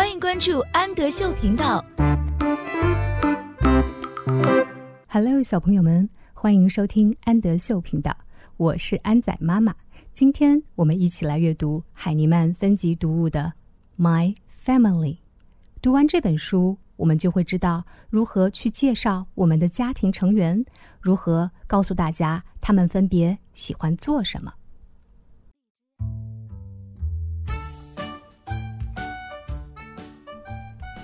[0.00, 1.84] 欢迎关注安德秀频道。
[5.06, 8.16] Hello，小朋友们，欢迎收听安德秀频道，
[8.56, 9.74] 我是安仔妈妈。
[10.14, 13.52] 今天我们一起来阅读海尼曼分级读物的
[14.02, 15.16] 《My Family》。
[15.82, 20.64] 读完这本书，我们就会知道如何去介绍我们的家庭成员，
[21.02, 24.50] 如何告诉大家他们分别喜欢做什么。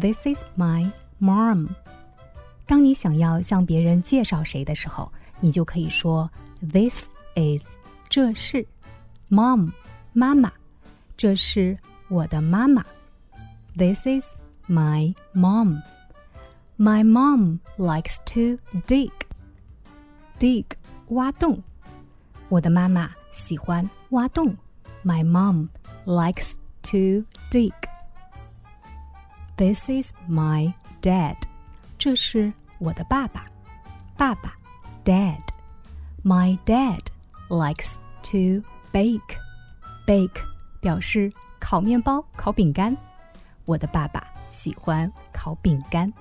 [0.00, 0.90] This is my
[1.20, 1.68] mom。
[2.66, 6.30] 当你想要向别人介绍谁的时候，你就可以说
[6.60, 8.66] This is，这是
[9.28, 9.72] mom，
[10.12, 10.52] 妈妈，
[11.16, 12.84] 这是我的妈妈。
[13.76, 14.26] This is
[14.68, 15.82] my mom.
[16.78, 19.10] My mom likes to dig.
[20.38, 20.64] Dig，
[21.08, 21.62] 挖洞。
[22.48, 24.56] 我的妈妈喜欢挖洞。
[25.04, 25.68] My mom
[26.06, 27.72] likes to dig.
[29.56, 31.36] This is my dad.
[31.98, 33.44] 这是我的爸爸。
[34.16, 34.52] 爸爸，
[35.04, 35.42] dad.
[36.24, 37.00] My dad
[37.48, 39.36] likes to bake.
[40.06, 40.42] Bake
[40.80, 42.96] 表示烤面包、烤饼干。
[43.64, 46.12] 我的爸爸喜欢烤饼干。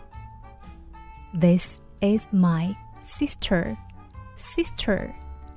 [1.34, 3.76] This is my sister.
[4.38, 5.12] Sister，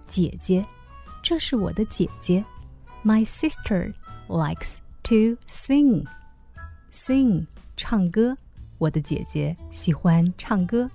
[0.06, 0.64] 姐姐，
[1.22, 2.44] 这是我的姐姐。
[3.02, 3.94] My sister
[4.28, 6.06] likes to sing.
[6.90, 7.46] Sing
[7.78, 8.36] 唱歌，
[8.78, 10.88] 我的姐姐喜欢唱歌。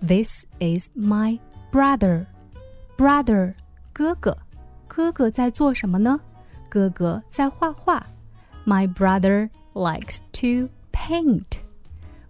[0.00, 1.38] This is my
[1.72, 2.26] brother.
[2.96, 3.54] Brother，
[3.92, 4.36] 哥哥，
[4.88, 6.20] 哥哥在做什么呢？
[6.68, 8.06] 哥哥在画画。
[8.66, 11.58] My brother likes to paint.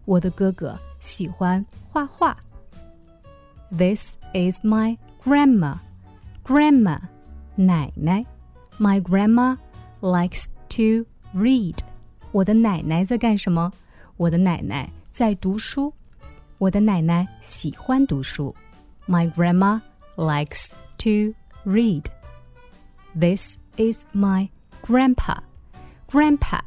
[0.04, 2.36] 我的哥哥喜欢画画。
[3.70, 5.78] This is my grandma.
[6.44, 6.98] Grandma，
[7.56, 8.24] 奶奶。
[8.78, 9.58] My grandma
[10.00, 11.76] likes to read.
[12.35, 13.71] 我的奶奶在干什么？
[14.17, 15.93] 我的奶奶在读书。
[16.57, 18.53] 我的奶奶喜欢读书。
[19.07, 19.79] My grandma
[20.17, 22.03] likes to read.
[23.17, 24.49] This is my
[24.85, 25.37] grandpa.
[26.11, 26.59] Grandpa，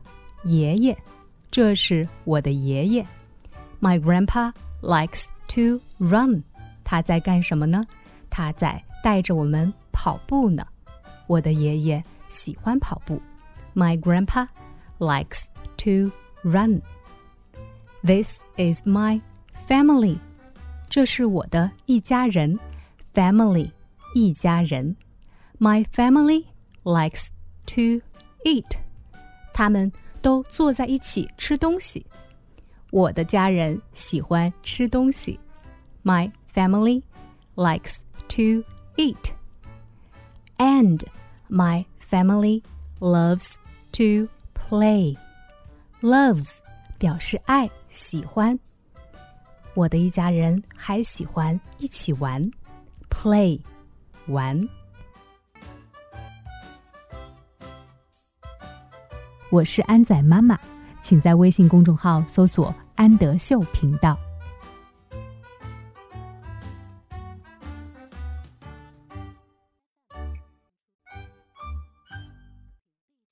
[0.45, 0.97] 爷爷，
[1.51, 3.07] 这是我的爷爷。
[3.79, 6.45] My grandpa likes to run.
[6.83, 7.85] 他在干什么呢？
[8.31, 10.67] 他在带着我们跑步呢。
[11.27, 13.21] 我的爷爷喜欢跑步。
[13.75, 14.49] My grandpa
[14.99, 15.43] likes
[15.78, 16.12] to
[16.44, 16.82] run.
[18.04, 19.22] This is my
[19.68, 20.18] family.
[20.90, 22.60] 这是我的一家人。
[23.14, 23.72] Family，
[24.14, 24.96] 一家人。
[25.60, 26.46] My family
[26.84, 27.28] likes
[27.68, 28.02] to
[28.44, 28.78] eat.
[29.54, 32.06] 他们都坐在一起吃东西。
[32.92, 35.40] 我的家人喜欢吃东西。
[36.04, 37.04] My family
[37.56, 37.98] likes
[38.30, 38.64] to
[38.98, 39.32] eat.
[40.58, 41.04] And
[41.50, 42.64] my family
[43.00, 43.56] loves
[43.94, 45.18] to play.
[46.01, 46.61] Loves
[46.97, 48.57] 表示爱、喜欢。
[49.75, 52.41] 我的一家人还喜欢一起玩
[53.11, 53.61] ，play，
[54.29, 54.69] 玩。
[59.51, 60.57] 我是安仔妈妈，
[61.01, 64.17] 请在微信公众号搜索“安德秀频道”。